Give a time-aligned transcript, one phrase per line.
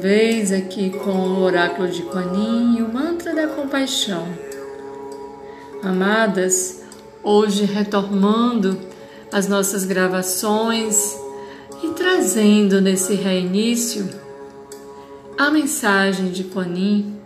[0.00, 4.28] vocês aqui com o oráculo de Quanin e o mantra da compaixão.
[5.82, 6.82] Amadas,
[7.22, 8.78] hoje retomando
[9.32, 11.16] as nossas gravações
[11.82, 14.08] e trazendo nesse reinício
[15.36, 17.18] a mensagem de Quanin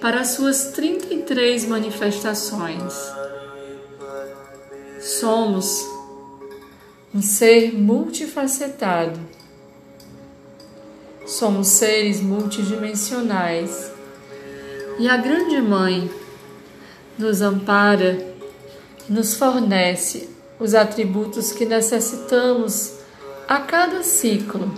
[0.00, 2.92] para as suas 33 manifestações.
[5.00, 5.86] Somos
[7.14, 9.45] um ser multifacetado
[11.38, 13.92] Somos seres multidimensionais
[14.98, 16.10] e a Grande Mãe
[17.18, 18.34] nos ampara,
[19.06, 22.94] nos fornece os atributos que necessitamos
[23.46, 24.72] a cada ciclo,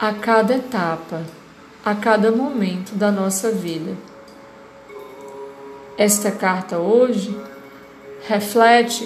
[0.00, 1.22] a cada etapa,
[1.84, 3.94] a cada momento da nossa vida.
[5.98, 7.38] Esta carta hoje
[8.26, 9.04] reflete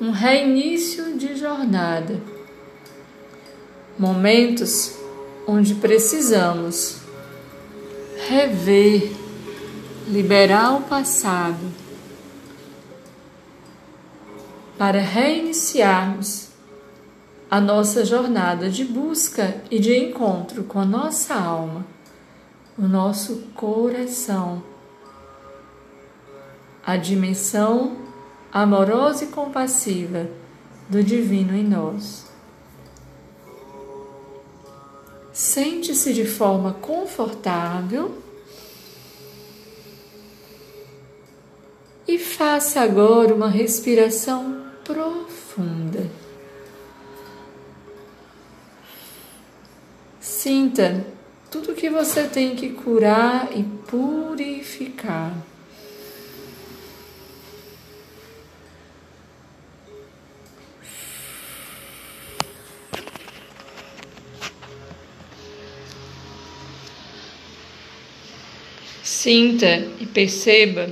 [0.00, 2.20] um reinício de jornada,
[3.96, 5.00] momentos
[5.46, 6.98] onde precisamos
[8.28, 9.12] rever,
[10.08, 11.72] liberar o passado
[14.78, 16.48] para reiniciarmos
[17.50, 21.84] a nossa jornada de busca e de encontro com a nossa alma,
[22.78, 24.62] o nosso coração,
[26.84, 27.96] a dimensão
[28.50, 30.28] amorosa e compassiva
[30.88, 32.31] do divino em nós.
[35.32, 38.22] Sente-se de forma confortável
[42.06, 46.10] e faça agora uma respiração profunda.
[50.20, 51.06] Sinta
[51.50, 55.34] tudo que você tem que curar e purificar.
[69.22, 70.90] Sinta e perceba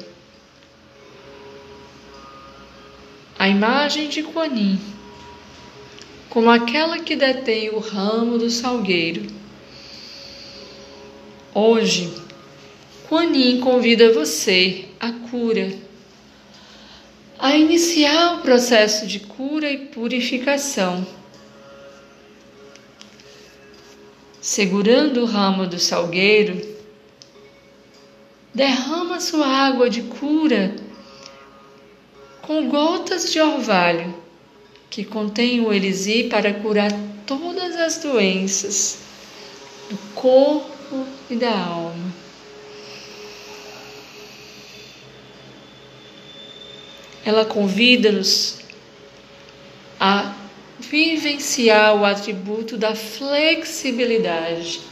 [3.36, 4.78] a imagem de Quanin
[6.28, 9.26] como aquela que detém o ramo do salgueiro.
[11.52, 12.14] Hoje,
[13.08, 15.76] Quanin convida você à cura,
[17.36, 21.04] a iniciar o processo de cura e purificação.
[24.40, 26.69] Segurando o ramo do salgueiro,
[28.54, 30.74] derrama sua água de cura
[32.42, 34.14] com gotas de orvalho
[34.88, 36.90] que contém o elixir para curar
[37.26, 38.98] todas as doenças
[39.88, 42.12] do corpo e da alma.
[47.24, 48.58] Ela convida-nos
[50.00, 50.34] a
[50.80, 54.89] vivenciar o atributo da flexibilidade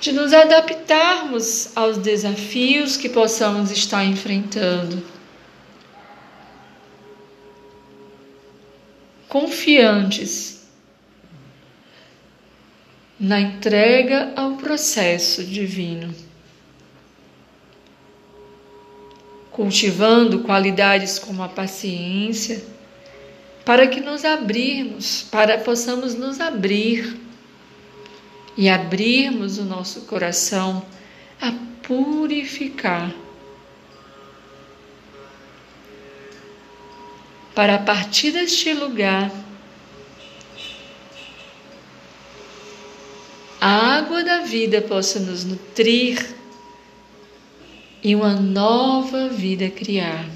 [0.00, 5.02] de nos adaptarmos aos desafios que possamos estar enfrentando.
[9.28, 10.66] Confiantes
[13.18, 16.14] na entrega ao processo divino.
[19.50, 22.62] Cultivando qualidades como a paciência,
[23.64, 27.27] para que nos abrirmos, para possamos nos abrir
[28.58, 30.84] e abrirmos o nosso coração
[31.40, 33.14] a purificar.
[37.54, 39.30] Para a partir deste lugar,
[43.60, 46.34] a água da vida possa nos nutrir
[48.02, 50.28] e uma nova vida criar.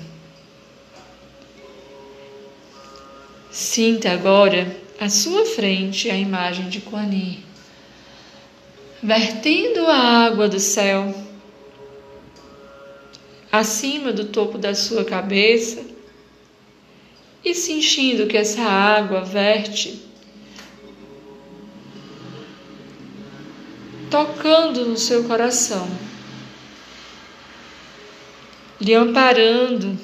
[3.50, 7.51] Sinta agora à sua frente a imagem de Kuan Yin
[9.02, 9.96] vertendo a
[10.26, 11.12] água do céu
[13.50, 15.84] acima do topo da sua cabeça
[17.44, 20.00] e sentindo que essa água verte,
[24.08, 25.88] tocando no seu coração,
[28.80, 29.98] lhe amparando,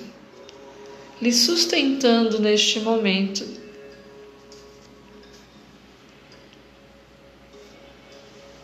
[1.23, 3.58] lhe sustentando neste momento.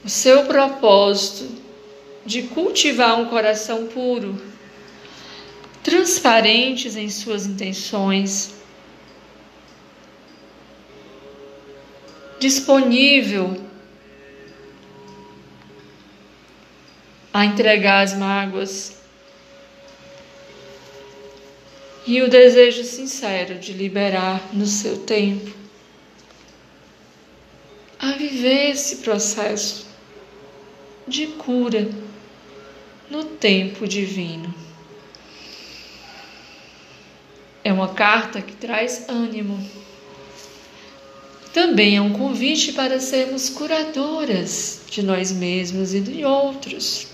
[0.05, 1.51] O seu propósito
[2.27, 4.41] de cultivar um coração puro,
[5.83, 8.55] transparentes em suas intenções,
[12.39, 13.59] disponível
[17.33, 18.99] a entregar as mágoas
[22.07, 25.51] e o desejo sincero de liberar no seu tempo,
[27.99, 29.84] a viver esse processo
[31.07, 31.91] de cura
[33.11, 34.55] no tempo divino.
[37.63, 39.59] É uma carta que traz ânimo.
[41.53, 47.07] Também é um convite para sermos curadoras de nós mesmos e de outros.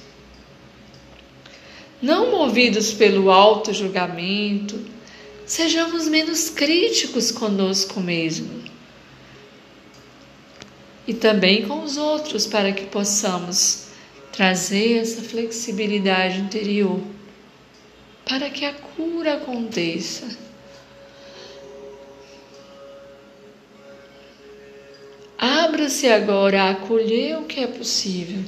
[2.01, 4.81] Não movidos pelo alto julgamento,
[5.45, 8.61] sejamos menos críticos conosco mesmo
[11.11, 13.89] e também com os outros para que possamos
[14.31, 17.01] trazer essa flexibilidade interior
[18.25, 20.39] para que a cura aconteça.
[25.37, 28.45] Abra-se agora a acolher o que é possível.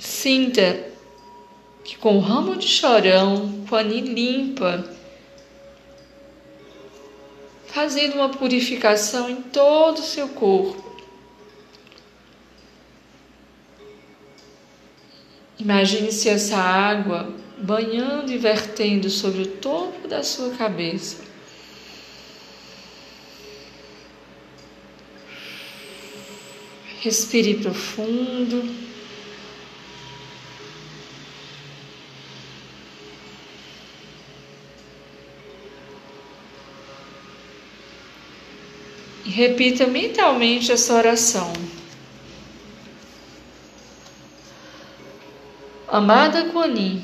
[0.00, 0.84] Sinta
[1.84, 4.93] que com o ramo de chorão, com a limpa,
[7.84, 10.82] fazendo uma purificação em todo o seu corpo.
[15.58, 21.22] Imagine-se essa água banhando e vertendo sobre o topo da sua cabeça.
[27.00, 28.83] Respire profundo.
[39.34, 41.52] Repita mentalmente essa oração.
[45.88, 47.02] Amada Kuan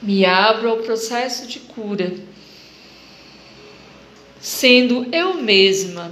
[0.00, 2.14] me abro ao processo de cura,
[4.40, 6.10] sendo eu mesma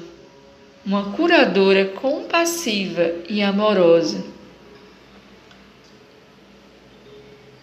[0.85, 4.23] uma curadora compassiva e amorosa.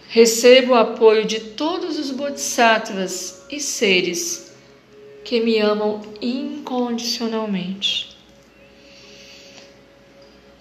[0.08, 4.47] Recebo o apoio de todos os bodhisattvas e seres
[5.28, 8.16] que me amam incondicionalmente.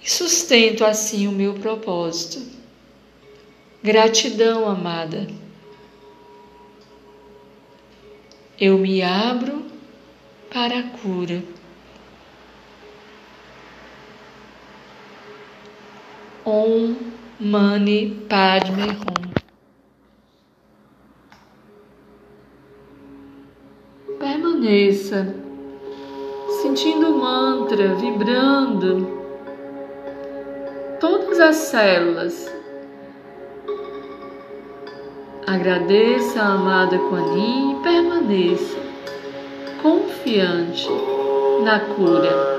[0.04, 2.46] E sustento assim o meu propósito.
[3.82, 5.26] Gratidão, amada.
[8.60, 9.66] Eu me abro
[10.52, 11.42] para a cura.
[16.44, 16.94] Om
[17.40, 19.27] Mani Padme Hum.
[25.08, 25.26] Permaneça
[26.62, 29.08] sentindo o mantra vibrando
[31.00, 32.52] todas as células.
[35.46, 38.78] Agradeça a amada Kuan e permaneça
[39.82, 40.90] confiante
[41.64, 42.57] na cura.